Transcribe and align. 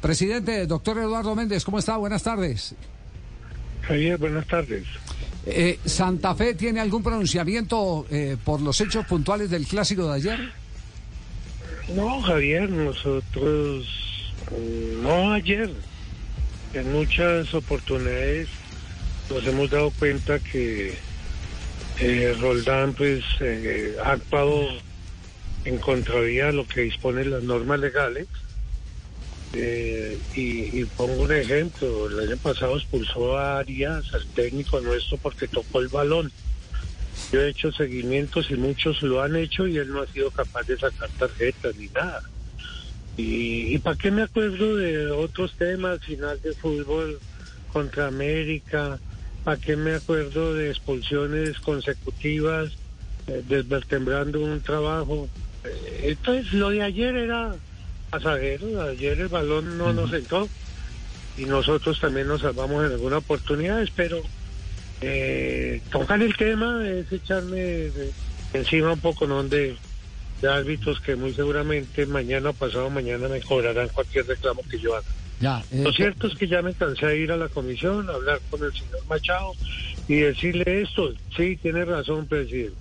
Presidente, 0.00 0.66
doctor 0.66 0.98
Eduardo 0.98 1.34
Méndez, 1.34 1.64
¿cómo 1.64 1.78
está? 1.78 1.96
Buenas 1.96 2.22
tardes. 2.22 2.74
Javier, 3.82 4.18
buenas 4.18 4.46
tardes. 4.46 4.84
Eh, 5.46 5.78
¿Santa 5.84 6.34
Fe 6.34 6.54
tiene 6.54 6.80
algún 6.80 7.02
pronunciamiento 7.02 8.06
eh, 8.10 8.36
por 8.44 8.60
los 8.60 8.80
hechos 8.80 9.06
puntuales 9.06 9.50
del 9.50 9.66
clásico 9.66 10.08
de 10.08 10.14
ayer? 10.14 10.52
No, 11.94 12.20
Javier, 12.20 12.68
nosotros, 12.68 13.86
mm, 14.50 15.02
no 15.02 15.32
ayer, 15.32 15.72
en 16.74 16.92
muchas 16.92 17.54
oportunidades 17.54 18.48
nos 19.30 19.46
hemos 19.46 19.70
dado 19.70 19.90
cuenta 19.92 20.38
que 20.38 20.94
eh, 22.00 22.36
Roldán 22.40 22.94
pues 22.94 23.24
eh, 23.40 23.96
ha 24.04 24.12
actuado 24.12 24.68
en 25.64 25.78
contravía 25.78 26.46
de 26.46 26.52
lo 26.52 26.66
que 26.66 26.82
disponen 26.82 27.30
las 27.30 27.42
normas 27.42 27.80
legales. 27.80 28.26
Eh, 29.54 30.18
y, 30.34 30.84
pongo 30.84 31.22
un 31.22 31.32
ejemplo, 31.32 32.08
el 32.08 32.28
año 32.28 32.36
pasado 32.36 32.76
expulsó 32.76 33.38
a 33.38 33.58
Arias, 33.58 34.12
al 34.12 34.26
técnico 34.28 34.80
nuestro, 34.80 35.16
porque 35.18 35.48
tocó 35.48 35.80
el 35.80 35.88
balón. 35.88 36.30
Yo 37.32 37.40
he 37.40 37.50
hecho 37.50 37.72
seguimientos 37.72 38.50
y 38.50 38.54
muchos 38.54 39.02
lo 39.02 39.22
han 39.22 39.36
hecho 39.36 39.66
y 39.66 39.76
él 39.78 39.92
no 39.92 40.02
ha 40.02 40.06
sido 40.06 40.30
capaz 40.30 40.66
de 40.66 40.78
sacar 40.78 41.08
tarjetas 41.18 41.76
ni 41.76 41.88
nada. 41.88 42.22
Y, 43.16 43.74
y 43.74 43.78
para 43.78 43.96
qué 43.96 44.10
me 44.10 44.22
acuerdo 44.22 44.76
de 44.76 45.10
otros 45.10 45.54
temas, 45.54 46.00
final 46.00 46.40
de 46.40 46.52
fútbol 46.52 47.18
contra 47.72 48.06
América, 48.06 48.98
para 49.44 49.60
qué 49.60 49.76
me 49.76 49.94
acuerdo 49.94 50.54
de 50.54 50.70
expulsiones 50.70 51.58
consecutivas, 51.60 52.72
eh, 53.26 53.42
desvertembrando 53.48 54.40
un 54.40 54.60
trabajo. 54.60 55.28
Eh, 55.64 56.00
entonces 56.10 56.52
lo 56.52 56.70
de 56.70 56.82
ayer 56.82 57.16
era 57.16 57.54
pasajero, 58.10 58.82
ayer 58.82 59.20
el 59.20 59.28
balón 59.28 59.78
no 59.78 59.92
nos 59.92 60.12
entró 60.12 60.48
y 61.36 61.44
nosotros 61.44 61.98
también 62.00 62.26
nos 62.28 62.40
salvamos 62.40 62.84
en 62.84 62.92
alguna 62.92 63.18
oportunidad, 63.18 63.86
pero 63.94 64.22
eh, 65.00 65.80
tocar 65.90 66.20
el 66.22 66.36
tema 66.36 66.86
es 66.88 67.10
echarme 67.12 67.56
de- 67.60 68.12
encima 68.54 68.92
un 68.92 69.00
poco 69.00 69.26
¿no? 69.26 69.44
de, 69.44 69.76
de 70.40 70.48
árbitros 70.48 71.00
que 71.00 71.14
muy 71.16 71.32
seguramente 71.34 72.06
mañana 72.06 72.50
o 72.50 72.54
pasado 72.54 72.90
mañana 72.90 73.28
me 73.28 73.40
cobrarán 73.42 73.88
cualquier 73.90 74.26
reclamo 74.26 74.62
que 74.68 74.78
yo 74.78 74.94
haga. 74.96 75.06
Ya. 75.40 75.64
eh, 75.70 75.82
Lo 75.84 75.92
cierto 75.92 76.26
es 76.26 76.34
que 76.34 76.48
ya 76.48 76.62
me 76.62 76.74
cansé 76.74 77.06
de 77.06 77.18
ir 77.18 77.30
a 77.30 77.36
la 77.36 77.48
comisión, 77.48 78.08
a 78.10 78.14
hablar 78.14 78.40
con 78.50 78.64
el 78.64 78.72
señor 78.72 79.04
Machado 79.08 79.52
y 80.08 80.16
decirle 80.16 80.82
esto. 80.82 81.12
Sí, 81.36 81.56
tiene 81.58 81.84
razón, 81.84 82.26
presidente. 82.26 82.74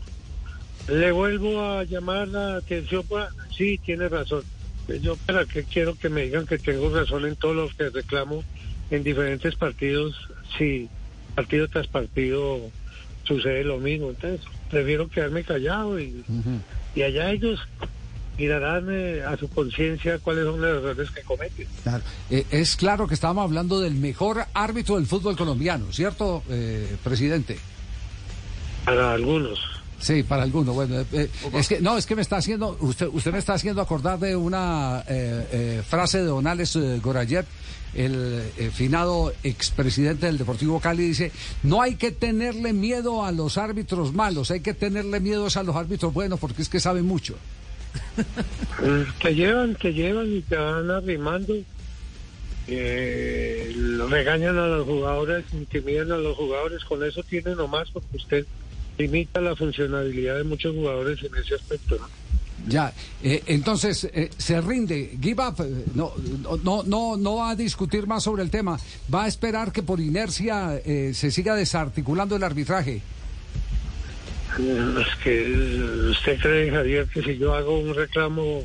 Le 0.87 1.11
vuelvo 1.11 1.61
a 1.61 1.83
llamar 1.83 2.27
la 2.29 2.55
atención. 2.55 3.05
para- 3.05 3.29
Sí, 3.55 3.77
tiene 3.83 4.07
razón. 4.09 4.43
Pues 4.87 5.01
Yo, 5.01 5.17
¿para 5.17 5.45
qué 5.45 5.63
quiero 5.63 5.95
que 5.95 6.09
me 6.09 6.23
digan 6.23 6.47
que 6.47 6.57
tengo 6.57 6.89
razón 6.89 7.25
en 7.25 7.35
todo 7.35 7.53
lo 7.53 7.69
que 7.69 7.89
reclamo 7.89 8.43
en 8.89 9.03
diferentes 9.03 9.55
partidos? 9.55 10.15
Sí, 10.57 10.89
partido 11.35 11.67
tras 11.67 11.87
partido 11.87 12.71
sucede 13.25 13.65
lo 13.65 13.77
mismo. 13.77 14.09
Entonces, 14.09 14.41
prefiero 14.69 15.09
quedarme 15.09 15.43
callado 15.43 15.99
y, 15.99 16.23
allá 16.95 17.31
ellos 17.31 17.59
mirarán 18.37 18.87
eh, 18.89 19.23
a 19.23 19.35
su 19.35 19.49
conciencia 19.49 20.19
cuáles 20.19 20.45
son 20.45 20.61
los 20.61 20.77
errores 20.77 21.11
que 21.11 21.21
cometen. 21.21 21.67
Claro. 21.83 22.03
Eh, 22.29 22.45
es 22.51 22.75
claro 22.75 23.07
que 23.07 23.13
estábamos 23.13 23.43
hablando 23.43 23.79
del 23.79 23.95
mejor 23.95 24.45
árbitro 24.53 24.95
del 24.95 25.05
fútbol 25.05 25.35
colombiano, 25.35 25.91
¿cierto, 25.91 26.43
eh, 26.49 26.95
presidente? 27.03 27.57
Para 28.85 29.11
algunos. 29.13 29.76
Sí, 29.99 30.23
para 30.23 30.43
algunos. 30.43 30.75
Bueno, 30.75 31.03
eh, 31.11 31.29
es 31.53 31.67
que 31.67 31.81
no, 31.81 31.97
es 31.97 32.05
que 32.05 32.15
me 32.15 32.21
está 32.21 32.37
haciendo, 32.37 32.77
usted, 32.81 33.07
usted 33.11 33.31
me 33.31 33.39
está 33.39 33.53
haciendo 33.53 33.81
acordar 33.81 34.19
de 34.19 34.35
una 34.35 35.03
eh, 35.07 35.47
eh, 35.51 35.81
frase 35.87 36.19
de 36.19 36.25
Don 36.25 36.45
Alex 36.45 36.75
eh, 36.75 36.99
Gorayev, 37.01 37.45
el 37.95 38.43
eh, 38.57 38.69
finado 38.71 39.33
expresidente 39.43 40.27
del 40.27 40.37
Deportivo 40.37 40.79
Cali, 40.79 41.07
dice: 41.07 41.31
no 41.63 41.81
hay 41.81 41.95
que 41.95 42.11
tenerle 42.11 42.73
miedo 42.73 43.25
a 43.25 43.31
los 43.31 43.57
árbitros 43.57 44.13
malos, 44.13 44.51
hay 44.51 44.59
que 44.59 44.75
tenerle 44.75 45.19
miedo 45.19 45.47
a 45.53 45.63
los 45.63 45.75
árbitros 45.75 46.13
buenos 46.13 46.39
porque 46.39 46.61
es 46.61 46.69
que 46.69 46.79
saben 46.79 47.05
mucho. 47.05 47.35
Mm, 48.79 49.21
Te 49.21 49.33
llevan, 49.33 49.75
te 49.75 49.93
llevan 49.93 50.31
y 50.31 50.41
te 50.41 50.55
van 50.57 50.91
arrimando. 50.91 51.55
Eh, 52.67 53.71
lo 53.75 54.07
regañan 54.07 54.57
a 54.57 54.67
los 54.67 54.85
jugadores, 54.85 55.45
intimidan 55.53 56.11
a 56.11 56.17
los 56.17 56.35
jugadores. 56.37 56.83
Con 56.83 57.03
eso 57.03 57.23
tiene 57.23 57.55
nomás 57.55 57.89
porque 57.91 58.17
usted 58.17 58.45
limita 58.97 59.41
la 59.41 59.55
funcionalidad 59.55 60.37
de 60.37 60.43
muchos 60.43 60.75
jugadores 60.75 61.19
en 61.23 61.35
ese 61.35 61.55
aspecto. 61.55 61.97
¿no? 61.97 62.07
Ya, 62.65 62.91
eh, 63.23 63.43
entonces 63.47 64.09
eh, 64.13 64.29
se 64.37 64.59
rinde, 64.61 65.17
give 65.21 65.41
up, 65.41 65.55
eh, 65.59 65.85
no, 65.93 66.11
no, 66.63 66.83
no, 66.83 67.15
no 67.15 67.35
va 67.35 67.51
a 67.51 67.55
discutir 67.55 68.07
más 68.07 68.23
sobre 68.23 68.43
el 68.43 68.49
tema, 68.49 68.77
va 69.13 69.23
a 69.23 69.27
esperar 69.27 69.71
que 69.71 69.83
por 69.83 69.99
inercia 69.99 70.81
eh, 70.83 71.11
se 71.13 71.31
siga 71.31 71.55
desarticulando 71.55 72.35
el 72.35 72.43
arbitraje. 72.43 73.01
Es 74.57 75.23
que 75.23 76.09
usted 76.09 76.39
cree, 76.41 76.71
Javier, 76.71 77.07
que 77.07 77.21
si 77.21 77.37
yo 77.37 77.53
hago 77.53 77.79
un 77.79 77.93
reclamo 77.93 78.63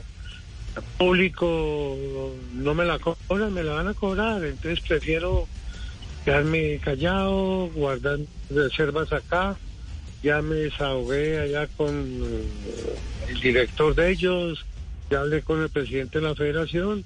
público 0.97 2.33
no 2.55 2.75
me 2.75 2.85
la 2.85 2.99
cobran, 2.99 3.53
me 3.53 3.63
la 3.63 3.75
van 3.75 3.89
a 3.89 3.95
cobrar. 3.95 4.43
Entonces 4.43 4.81
prefiero 4.81 5.47
quedarme 6.25 6.79
callado, 6.79 7.69
guardar 7.75 8.19
reservas 8.51 9.13
acá. 9.13 9.57
Ya 10.23 10.41
me 10.41 10.55
desahogué 10.55 11.41
allá 11.41 11.67
con 11.77 11.97
el 13.29 13.41
director 13.41 13.95
de 13.95 14.11
ellos, 14.11 14.65
ya 15.11 15.21
hablé 15.21 15.43
con 15.43 15.63
el 15.63 15.69
presidente 15.69 16.21
de 16.21 16.29
la 16.29 16.35
federación 16.35 17.05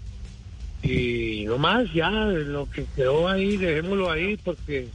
y 0.82 1.44
no 1.46 1.58
más, 1.58 1.92
ya 1.92 2.10
lo 2.10 2.70
que 2.70 2.84
quedó 2.94 3.28
ahí, 3.28 3.56
dejémoslo 3.56 4.10
ahí 4.10 4.36
porque 4.36 4.88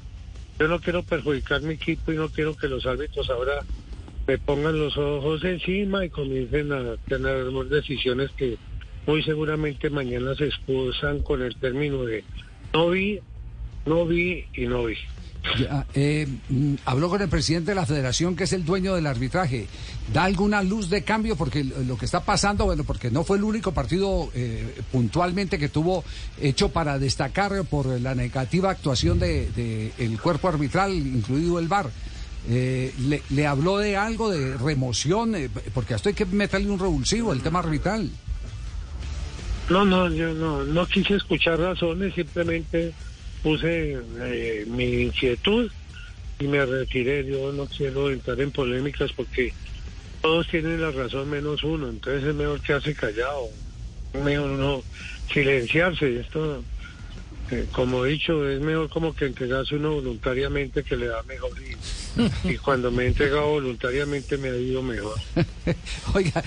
yo 0.59 0.67
no 0.67 0.79
quiero 0.79 1.03
perjudicar 1.03 1.61
mi 1.61 1.73
equipo 1.73 2.11
y 2.11 2.15
no 2.15 2.29
quiero 2.29 2.55
que 2.55 2.67
los 2.67 2.85
árbitros 2.85 3.29
ahora 3.29 3.63
me 4.27 4.37
pongan 4.37 4.77
los 4.77 4.95
ojos 4.97 5.43
encima 5.43 6.05
y 6.05 6.09
comiencen 6.09 6.71
a 6.71 6.95
tener 7.07 7.45
decisiones 7.69 8.29
que 8.31 8.57
muy 9.07 9.23
seguramente 9.23 9.89
mañana 9.89 10.35
se 10.35 10.45
excusan 10.45 11.21
con 11.21 11.41
el 11.41 11.55
término 11.55 12.03
de 12.05 12.23
no 12.73 12.91
vi, 12.91 13.19
no 13.85 14.05
vi 14.05 14.45
y 14.53 14.67
no 14.67 14.85
vi. 14.85 14.95
Eh, 15.95 16.27
mm, 16.49 16.75
habló 16.85 17.09
con 17.09 17.21
el 17.21 17.29
presidente 17.29 17.71
de 17.71 17.75
la 17.75 17.85
federación, 17.85 18.35
que 18.35 18.43
es 18.43 18.53
el 18.53 18.63
dueño 18.63 18.95
del 18.95 19.07
arbitraje. 19.07 19.67
¿Da 20.13 20.23
alguna 20.23 20.61
luz 20.61 20.89
de 20.89 21.03
cambio? 21.03 21.35
Porque 21.35 21.63
lo 21.63 21.97
que 21.97 22.05
está 22.05 22.23
pasando, 22.23 22.65
bueno, 22.65 22.83
porque 22.83 23.09
no 23.09 23.23
fue 23.23 23.37
el 23.37 23.43
único 23.43 23.71
partido 23.71 24.29
eh, 24.35 24.81
puntualmente 24.91 25.57
que 25.57 25.69
tuvo 25.69 26.03
hecho 26.39 26.69
para 26.69 26.99
destacar 26.99 27.63
por 27.65 27.87
la 27.87 28.13
negativa 28.13 28.69
actuación 28.69 29.19
del 29.19 29.53
de, 29.55 29.91
el 29.97 30.19
cuerpo 30.19 30.47
arbitral, 30.47 30.93
incluido 30.93 31.59
el 31.59 31.67
VAR. 31.67 31.89
Eh, 32.49 32.93
le, 32.99 33.21
le 33.29 33.47
habló 33.47 33.77
de 33.77 33.97
algo 33.97 34.29
de 34.29 34.57
remoción? 34.57 35.35
Eh, 35.35 35.49
porque 35.73 35.93
a 35.93 35.97
esto 35.97 36.09
hay 36.09 36.15
que 36.15 36.25
meterle 36.25 36.69
un 36.69 36.79
revulsivo, 36.79 37.33
el 37.33 37.41
tema 37.41 37.59
arbitral. 37.59 38.09
No, 39.69 39.85
no, 39.85 40.09
yo 40.09 40.33
no, 40.33 40.63
no 40.63 40.85
quise 40.85 41.15
escuchar 41.15 41.59
razones, 41.59 42.13
simplemente 42.13 42.93
puse 43.43 43.97
eh, 44.19 44.65
mi 44.67 45.03
inquietud 45.03 45.71
y 46.39 46.47
me 46.47 46.65
retiré. 46.65 47.25
Yo 47.25 47.51
no 47.51 47.65
quiero 47.65 48.11
entrar 48.11 48.39
en 48.41 48.51
polémicas 48.51 49.11
porque 49.13 49.53
todos 50.21 50.47
tienen 50.47 50.81
la 50.81 50.91
razón 50.91 51.29
menos 51.29 51.63
uno, 51.63 51.89
entonces 51.89 52.23
es 52.23 52.35
mejor 52.35 52.61
quedarse 52.61 52.93
callado, 52.93 53.49
mejor 54.23 54.49
no 54.51 54.83
silenciarse. 55.33 56.19
Esto, 56.19 56.63
eh, 57.49 57.65
como 57.71 58.05
he 58.05 58.11
dicho, 58.11 58.47
es 58.47 58.61
mejor 58.61 58.89
como 58.89 59.15
que 59.15 59.25
entregarse 59.25 59.75
uno 59.75 59.95
voluntariamente 59.95 60.83
que 60.83 60.95
le 60.95 61.07
da 61.07 61.23
mejor 61.23 61.51
y, 61.59 61.75
y 62.43 62.57
cuando 62.57 62.91
me 62.91 63.03
he 63.03 63.07
entregado 63.07 63.47
voluntariamente 63.49 64.37
me 64.37 64.49
ha 64.49 64.57
ido 64.57 64.81
mejor. 64.81 65.15
Oiga, 66.13 66.43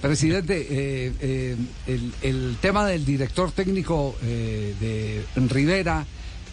presidente, 0.00 0.66
eh, 0.70 1.12
eh, 1.20 1.56
el, 1.86 2.12
el 2.22 2.56
tema 2.60 2.86
del 2.86 3.04
director 3.04 3.52
técnico 3.52 4.16
eh, 4.22 4.74
de 4.80 5.24
Rivera 5.48 6.06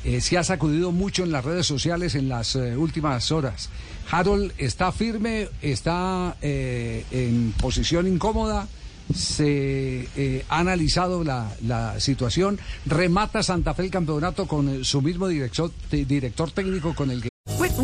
eh, 0.05 0.21
se 0.21 0.37
ha 0.37 0.43
sacudido 0.43 0.91
mucho 0.91 1.23
en 1.23 1.31
las 1.31 1.43
redes 1.43 1.65
sociales 1.65 2.13
en 2.13 2.29
las 2.29 2.55
eh, 2.55 2.77
últimas 2.77 3.31
horas. 3.31 3.69
Harold 4.11 4.53
está 4.59 4.91
firme, 4.91 5.49
está 5.63 6.37
eh, 6.43 7.03
en 7.09 7.53
posición 7.59 8.07
incómoda. 8.07 8.67
se 9.13 10.07
eh, 10.15 10.45
ha 10.49 10.59
analizado 10.59 11.23
la, 11.23 11.51
la, 11.65 11.99
situación. 11.99 12.59
Remata 12.85 13.41
Santa 13.41 13.73
Fe 13.73 13.83
el 13.83 13.91
campeonato 13.91 14.47
con 14.47 14.85
su 14.85 15.01
mismo 15.01 15.27
director, 15.27 15.71
director 15.89 16.51
técnico 16.51 16.93
con 16.93 17.09
el 17.09 17.21
que. 17.23 17.34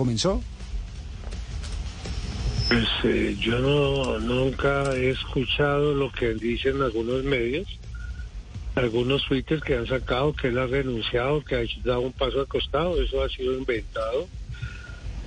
¿Comenzó? 0.00 0.42
Pues 2.70 2.88
eh, 3.04 3.36
yo 3.38 3.58
no, 3.58 4.18
nunca 4.18 4.96
he 4.96 5.10
escuchado 5.10 5.92
lo 5.94 6.10
que 6.10 6.32
dicen 6.32 6.80
algunos 6.80 7.22
medios, 7.22 7.68
algunos 8.76 9.26
twitters 9.26 9.62
que 9.62 9.74
han 9.74 9.86
sacado 9.86 10.32
que 10.32 10.48
él 10.48 10.56
ha 10.58 10.66
renunciado, 10.66 11.44
que 11.44 11.54
ha 11.56 11.64
dado 11.84 12.00
un 12.00 12.14
paso 12.14 12.40
al 12.40 12.46
costado. 12.46 12.98
Eso 13.02 13.22
ha 13.22 13.28
sido 13.28 13.52
inventado. 13.58 14.26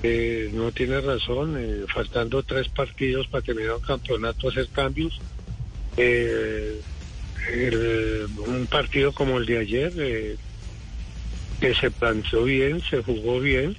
Eh, 0.02 0.50
no 0.56 0.72
tiene 0.72 1.02
razón, 1.02 1.56
eh, 1.60 1.86
faltando 1.94 2.42
tres 2.42 2.68
partidos 2.70 3.28
para 3.28 3.44
terminar 3.44 3.76
un 3.76 3.82
campeonato, 3.82 4.50
hacer 4.50 4.70
cambios. 4.70 5.22
El- 5.98 6.82
un 8.48 8.66
partido 8.66 9.12
como 9.12 9.38
el 9.38 9.46
de 9.46 9.58
ayer, 9.60 9.94
que 11.62 11.76
se 11.76 11.92
planteó 11.92 12.46
bien, 12.46 12.82
se 12.90 13.04
jugó 13.04 13.40
bien, 13.40 13.78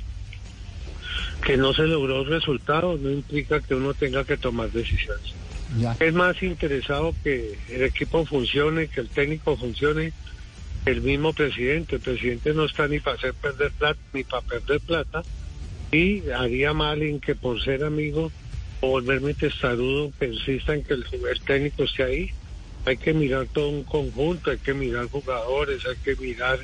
que 1.45 1.57
no 1.57 1.75
se 1.75 1.83
logró 1.83 2.23
el 2.23 2.27
resultado, 2.27 2.97
no 2.97 3.11
implica 3.11 3.61
que 3.61 3.75
uno 3.75 3.93
tenga 3.93 4.25
que 4.25 4.37
tomar 4.37 4.71
decisiones. 4.71 5.35
Ya. 5.79 5.97
Es 6.01 6.15
más 6.15 6.43
interesado 6.43 7.15
que 7.23 7.59
el 7.69 7.83
equipo 7.83 8.25
funcione, 8.25 8.89
que 8.89 9.01
el 9.01 9.09
técnico 9.09 9.57
funcione, 9.57 10.13
que 10.85 10.91
el 10.91 11.03
mismo 11.03 11.33
presidente. 11.33 11.97
El 11.97 12.03
presidente 12.03 12.55
no 12.55 12.65
está 12.65 12.89
ni 12.89 13.01
para 13.01 13.17
hacer 13.17 13.35
perder 13.35 13.73
plata, 13.73 14.01
ni 14.13 14.25
para 14.25 14.43
perder 14.43 14.81
plata. 14.81 15.23
Y 15.93 16.31
haría 16.31 16.73
mal 16.73 17.03
en 17.03 17.21
que 17.21 17.35
por 17.35 17.63
ser 17.63 17.85
amigo 17.85 18.33
o 18.81 18.89
volverme 18.89 19.35
testarudo 19.35 20.11
persista 20.11 20.75
en 20.75 20.83
que 20.83 20.95
el, 20.95 21.05
el 21.31 21.41
técnico 21.41 21.85
esté 21.85 22.05
ahí. 22.05 22.31
Hay 22.87 22.97
que 22.97 23.15
mirar 23.15 23.47
todo 23.53 23.69
un 23.69 23.85
conjunto, 23.85 24.51
hay 24.51 24.59
que 24.59 24.75
mirar 24.75 25.09
jugadores, 25.09 25.85
hay 25.87 25.97
que 25.97 26.21
mirar 26.21 26.59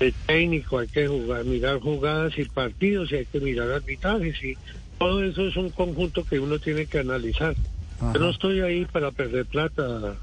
el 0.00 0.12
técnico, 0.26 0.78
hay 0.78 0.88
que 0.88 1.06
jugar, 1.06 1.44
mirar 1.44 1.80
jugadas 1.80 2.36
y 2.38 2.44
partidos 2.44 3.12
y 3.12 3.16
hay 3.16 3.26
que 3.26 3.40
mirar 3.40 3.70
arbitrajes 3.70 4.42
y 4.42 4.56
todo 4.98 5.22
eso 5.22 5.46
es 5.46 5.56
un 5.56 5.70
conjunto 5.70 6.24
que 6.24 6.38
uno 6.38 6.58
tiene 6.58 6.86
que 6.86 6.98
analizar. 6.98 7.54
Ajá. 8.00 8.12
Yo 8.14 8.20
no 8.20 8.30
estoy 8.30 8.60
ahí 8.60 8.84
para 8.84 9.10
perder 9.10 9.46
plata, 9.46 10.16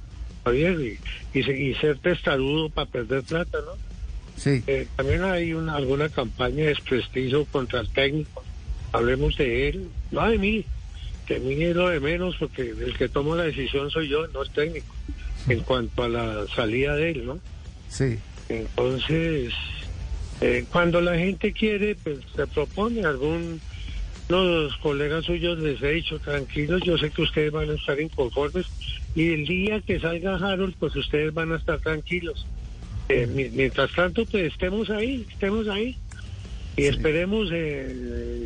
Javier, 0.44 0.80
y, 1.34 1.40
y, 1.40 1.52
y 1.52 1.76
ser 1.76 1.98
testarudo 2.00 2.70
para 2.70 2.90
perder 2.90 3.24
plata, 3.24 3.60
¿no? 3.66 3.74
Sí. 4.38 4.64
Eh, 4.68 4.88
también 4.96 5.24
hay 5.24 5.54
una, 5.54 5.76
alguna 5.76 6.08
campaña 6.08 6.58
de 6.58 6.68
desprestigio 6.68 7.46
contra 7.46 7.82
el 7.82 7.90
técnico. 7.90 8.44
Hablemos 8.94 9.38
de 9.38 9.70
él, 9.70 9.90
no 10.12 10.30
de 10.30 10.38
mí, 10.38 10.66
que 11.28 11.40
mí 11.40 11.62
es 11.62 11.76
lo 11.76 11.90
de 11.90 12.00
menos 12.00 12.36
porque 12.38 12.70
el 12.70 12.98
que 12.98 13.10
toma 13.10 13.36
la 13.36 13.44
decisión 13.44 13.92
soy 13.92 14.08
yo, 14.08 14.28
no 14.28 14.42
el 14.42 14.50
técnico, 14.50 14.96
en 15.48 15.60
cuanto 15.60 16.04
a 16.04 16.10
la 16.10 16.48
salida 16.56 16.96
de 16.96 17.12
él, 17.12 17.26
¿no? 17.26 17.40
Sí. 17.90 18.18
Entonces, 18.50 19.54
eh, 20.42 20.66
cuando 20.72 21.00
la 21.02 21.18
gente 21.18 21.54
quiere, 21.54 21.96
pues 21.96 22.18
se 22.36 22.48
propone 22.48 23.06
algún... 23.06 23.62
Los 24.28 24.78
colegas 24.78 25.26
suyos 25.26 25.58
les 25.58 25.82
he 25.82 25.92
dicho, 25.94 26.20
tranquilos, 26.20 26.84
yo 26.86 27.00
sé 27.00 27.10
que 27.10 27.24
ustedes 27.24 27.52
van 27.52 27.72
a 27.72 27.74
estar 27.74 28.00
inconformes 28.00 28.68
y 29.16 29.34
el 29.34 29.44
día 29.48 29.82
que 29.82 30.00
salga 30.00 30.36
Harold, 30.36 30.76
pues 30.80 30.96
ustedes 30.96 31.34
van 31.34 31.52
a 31.52 31.56
estar 31.56 31.80
tranquilos. 31.80 32.46
Eh, 33.08 33.26
mi- 33.26 33.50
mientras 33.50 33.92
tanto, 33.94 34.28
pues 34.28 34.54
estemos 34.54 34.92
ahí, 34.92 35.26
estemos 35.32 35.68
ahí. 35.68 35.98
Y 36.78 36.86
esperemos, 36.86 37.50
eh, 37.52 38.46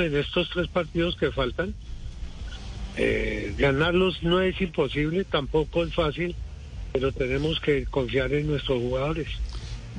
en 0.00 0.16
estos 0.16 0.48
tres 0.50 0.68
partidos 0.68 1.16
que 1.16 1.32
faltan. 1.32 1.74
Eh, 2.96 3.54
ganarlos 3.58 4.22
no 4.22 4.40
es 4.40 4.60
imposible, 4.60 5.24
tampoco 5.24 5.82
es 5.82 5.92
fácil, 5.94 6.36
pero 6.92 7.12
tenemos 7.12 7.60
que 7.60 7.84
confiar 7.86 8.32
en 8.32 8.46
nuestros 8.48 8.80
jugadores. 8.80 9.28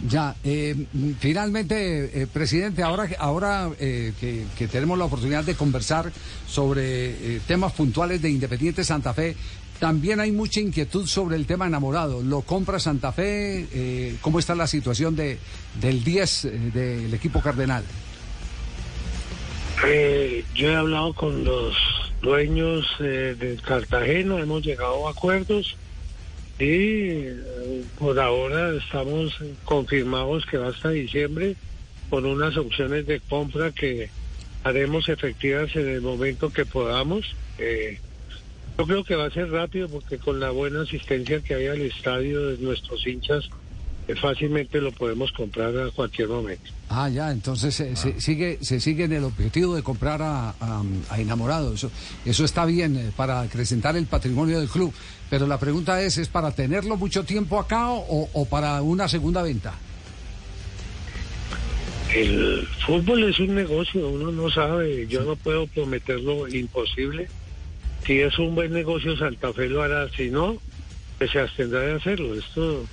Ya, 0.08 0.34
eh, 0.46 0.76
finalmente, 1.20 2.22
eh, 2.22 2.28
presidente, 2.28 2.82
ahora, 2.84 3.08
que- 3.08 3.18
ahora 3.20 3.70
eh, 3.80 4.14
que, 4.20 4.46
que 4.58 4.68
tenemos 4.70 4.98
la 4.98 5.06
oportunidad 5.06 5.44
de 5.44 5.56
conversar 5.56 6.10
sobre 6.48 7.36
eh, 7.36 7.42
temas 7.48 7.74
puntuales 7.74 8.22
de 8.22 8.30
Independiente 8.30 8.84
Santa 8.86 9.14
Fe, 9.14 9.36
también 9.78 10.20
hay 10.22 10.32
mucha 10.32 10.60
inquietud 10.62 11.06
sobre 11.06 11.36
el 11.36 11.46
tema 11.46 11.68
enamorado. 11.68 12.22
¿Lo 12.22 12.42
compra 12.44 12.80
Santa 12.80 13.12
Fe? 13.12 13.68
Eh, 13.74 14.16
¿Cómo 14.22 14.40
está 14.40 14.56
la 14.56 14.68
situación 14.68 15.16
de, 15.18 15.38
del 15.82 16.04
10 16.04 16.46
eh, 16.46 16.50
del 16.74 17.14
equipo 17.14 17.42
cardenal? 17.42 17.84
Eh, 19.86 20.44
yo 20.56 20.70
he 20.70 20.76
hablado 20.76 21.14
con 21.14 21.44
los 21.46 21.76
dueños 22.22 22.86
de 23.00 23.58
Cartagena, 23.66 24.40
hemos 24.40 24.64
llegado 24.66 25.08
a 25.08 25.12
acuerdos 25.12 25.78
eh, 26.60 27.38
por 27.98 28.20
ahora 28.20 28.76
estamos 28.76 29.38
confirmados 29.64 30.46
que 30.46 30.58
va 30.58 30.70
hasta 30.70 30.90
diciembre 30.90 31.56
con 32.10 32.26
unas 32.26 32.58
opciones 32.58 33.06
de 33.08 33.20
compra 33.20 33.72
que 33.72 34.10
haremos 34.64 35.08
efectivas 35.10 35.76
en 35.76 35.88
el 35.88 36.02
momento 36.02 36.52
que 36.52 36.66
podamos. 36.66 37.36
Eh, 37.58 38.00
yo 38.78 38.86
creo 38.86 39.04
que 39.04 39.16
va 39.16 39.26
a 39.26 39.32
ser 39.32 39.52
rápido 39.52 39.90
porque 39.90 40.18
con 40.18 40.40
la 40.40 40.52
buena 40.52 40.82
asistencia 40.82 41.42
que 41.42 41.56
hay 41.56 41.68
al 41.68 41.82
estadio 41.82 42.48
de 42.48 42.58
nuestros 42.58 43.06
hinchas, 43.06 43.50
fácilmente 44.16 44.82
lo 44.82 44.92
podemos 44.92 45.32
comprar 45.32 45.78
a 45.78 45.92
cualquier 45.92 46.28
momento. 46.30 46.72
Ah, 46.90 47.10
ya, 47.10 47.32
entonces 47.32 47.80
eh, 47.80 47.96
se, 47.96 48.20
sigue, 48.20 48.58
se 48.62 48.80
sigue 48.80 49.04
en 49.04 49.14
el 49.14 49.24
objetivo 49.24 49.76
de 49.76 49.84
comprar 49.84 50.22
a, 50.22 50.50
a, 50.60 50.84
a 51.10 51.20
Enamorado. 51.20 51.74
Eso, 51.74 51.92
eso 52.26 52.46
está 52.46 52.66
bien 52.66 52.98
eh, 52.98 53.12
para 53.16 53.42
acrecentar 53.42 53.96
el 53.96 54.06
patrimonio 54.06 54.60
del 54.60 54.70
club. 54.70 54.94
Pero 55.30 55.46
la 55.46 55.60
pregunta 55.60 56.02
es, 56.02 56.18
¿es 56.18 56.28
para 56.28 56.52
tenerlo 56.52 56.98
mucho 56.98 57.24
tiempo 57.24 57.60
acá 57.60 57.92
o, 57.92 58.30
o 58.34 58.46
para 58.46 58.82
una 58.82 59.08
segunda 59.08 59.44
venta? 59.44 59.74
El 62.14 62.68
fútbol 62.88 63.24
es 63.26 63.40
un 63.40 63.54
negocio, 63.54 64.10
uno 64.10 64.32
no 64.32 64.50
sabe, 64.50 65.06
yo 65.08 65.24
no 65.24 65.36
puedo 65.36 65.68
prometer 65.68 66.20
lo 66.20 66.48
imposible. 66.48 67.28
Si 68.04 68.20
es 68.20 68.40
un 68.40 68.56
buen 68.56 68.72
negocio, 68.72 69.16
Santa 69.16 69.54
Fe 69.54 69.70
lo 69.70 69.84
hará, 69.84 70.10
si 70.10 70.32
no, 70.32 70.58
pues 71.20 71.30
se 71.30 71.40
abstendrá 71.40 71.82
de 71.82 71.94
hacerlo. 71.94 72.34
Esto, 72.34 72.86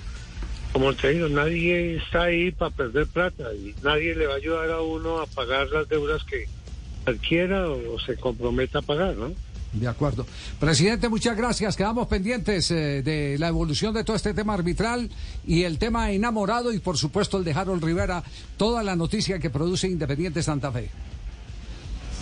como 0.73 0.93
te 0.93 1.09
digo, 1.09 1.27
nadie 1.29 1.97
está 1.97 2.23
ahí 2.23 2.51
para 2.51 2.71
perder 2.71 3.07
plata 3.07 3.53
y 3.53 3.73
nadie 3.83 4.15
le 4.15 4.27
va 4.27 4.33
a 4.33 4.37
ayudar 4.37 4.71
a 4.71 4.81
uno 4.81 5.19
a 5.19 5.25
pagar 5.25 5.67
las 5.69 5.87
deudas 5.89 6.23
que 6.23 6.45
adquiera 7.05 7.69
o 7.69 7.99
se 7.99 8.15
comprometa 8.15 8.79
a 8.79 8.81
pagar, 8.81 9.15
¿no? 9.15 9.31
De 9.73 9.87
acuerdo. 9.87 10.25
Presidente, 10.59 11.09
muchas 11.09 11.37
gracias. 11.37 11.75
Quedamos 11.75 12.07
pendientes 12.07 12.71
eh, 12.71 13.01
de 13.03 13.37
la 13.37 13.49
evolución 13.49 13.93
de 13.93 14.03
todo 14.03 14.15
este 14.15 14.33
tema 14.33 14.53
arbitral 14.53 15.09
y 15.45 15.63
el 15.63 15.77
tema 15.77 16.11
enamorado 16.11 16.71
y 16.73 16.79
por 16.79 16.97
supuesto 16.97 17.37
el 17.37 17.43
de 17.43 17.53
Harold 17.53 17.83
Rivera, 17.83 18.23
toda 18.55 18.83
la 18.83 18.95
noticia 18.95 19.39
que 19.39 19.49
produce 19.49 19.87
Independiente 19.87 20.41
Santa 20.41 20.71
Fe. 20.71 20.89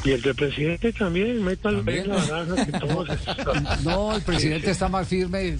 Y 0.05 0.11
el 0.11 0.21
del 0.21 0.35
presidente 0.35 0.93
también, 0.93 1.27
en 1.31 2.09
la 2.09 2.25
naranja 2.25 2.65
que 2.65 2.71
todos 2.79 3.09
No, 3.83 4.15
el 4.15 4.21
presidente 4.21 4.69
está 4.71 4.87
más 4.87 5.07
firme. 5.07 5.57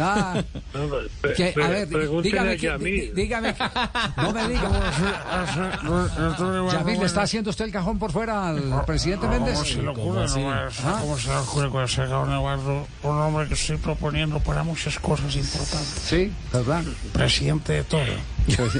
Ah, 0.00 0.42
No, 0.74 0.90
que, 1.36 1.54
a 1.62 1.68
ver, 1.68 1.88
dígame, 2.22 2.50
a 2.50 2.56
que, 2.56 3.12
dígame, 3.14 3.54
que- 3.54 3.64
no 4.16 4.32
me 4.32 4.48
diga. 4.48 4.70
Yamil, 6.72 6.98
¿le 6.98 7.06
está 7.06 7.22
haciendo 7.22 7.50
usted 7.50 7.66
el 7.66 7.72
cajón 7.72 7.98
por 7.98 8.10
fuera 8.10 8.48
al 8.48 8.84
presidente 8.84 9.28
Méndez? 9.28 9.54
¿Cómo 9.54 9.64
se 9.64 9.82
le 9.82 9.88
ocurre. 9.88 10.26
¿Cómo 11.00 11.18
se 11.18 11.28
le 11.28 11.36
ocurre 11.36 11.66
Eduardo? 11.66 12.86
Un 13.02 13.16
hombre 13.18 13.46
que 13.48 13.54
estoy 13.54 13.76
proponiendo 13.76 14.40
para 14.40 14.62
muchas 14.64 14.98
cosas 14.98 15.34
importantes. 15.36 16.02
Sí, 16.04 16.32
¿verdad? 16.52 16.82
Presidente 17.12 17.74
de 17.74 17.84
todo. 17.84 18.00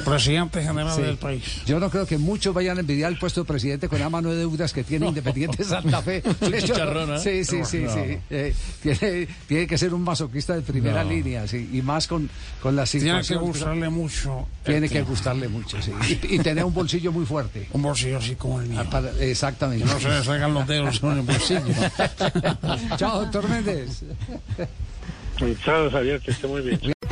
Presidente 0.05 0.63
general 0.63 0.95
Sí. 0.95 1.03
del 1.03 1.17
país. 1.17 1.43
Yo 1.67 1.81
no 1.81 1.89
creo 1.91 2.07
que 2.07 2.19
muchos 2.19 2.55
vayan 2.55 2.77
a 2.77 2.81
envidiar 2.81 3.11
el 3.13 3.19
puesto 3.19 3.43
de 3.43 3.47
presidente 3.47 3.89
con 3.89 3.99
la 3.99 4.11
mano 4.11 4.31
de 4.31 4.37
deudas 4.37 4.73
que 4.73 4.85
tiene 4.85 5.07
Independiente 5.09 5.65
Santa 5.65 6.03
Fe. 6.03 6.23
Yo- 6.67 7.19
Sí, 7.19 7.45
sí, 7.45 7.65
sí, 7.65 7.85
sí. 7.89 8.19
Eh, 8.31 8.55
tiene, 8.83 9.29
tiene 9.49 9.67
que 9.67 9.79
ser 9.79 9.95
un 9.95 10.03
masoquista 10.03 10.55
de 10.55 10.61
primera 10.63 11.03
línea, 11.05 11.47
sí, 11.49 11.69
y 11.73 11.81
más 11.83 12.07
con, 12.07 12.29
con 12.63 12.77
la 12.77 12.85
Tiene 12.85 13.07
que 13.19 13.23
situación. 13.23 13.41
gustarle 13.43 13.89
mucho. 13.91 14.47
Tiene 14.65 14.89
que 14.89 15.03
gustarle 15.03 15.49
mucho, 15.49 15.81
sí. 15.81 15.93
Y, 16.29 16.35
y 16.37 16.39
tener 16.41 16.65
un 16.65 16.75
bolsillo 16.75 17.11
muy 17.13 17.25
fuerte. 17.27 17.67
Un 17.73 17.83
bolsillo 17.83 18.19
así 18.19 18.35
como 18.35 18.61
el 18.61 18.69
mío. 18.69 18.81
Ah, 18.85 18.91
para- 18.91 19.11
exactamente. 19.21 19.85
Que 19.85 19.91
no 19.93 20.01
se 20.01 20.09
le 20.11 20.23
salgan 20.25 20.55
los 20.55 20.67
dedos 20.67 21.03
en 21.03 21.11
el 21.13 21.23
bolsillo. 21.23 21.61
Chao, 22.97 23.21
doctor 23.23 23.49
Méndez. 23.49 24.03
Chao, 25.65 25.91
Javier, 25.91 26.21
que 26.21 26.31
esté 26.31 26.47
muy 26.47 26.63
bien. 26.63 26.94